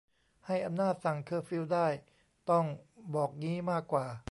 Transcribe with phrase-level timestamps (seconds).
[0.47, 1.87] ให้อำนาจสั่งเคอร์ฟิวได้
[2.49, 2.65] ต้อง
[3.13, 4.05] บอกงี้มากกว่า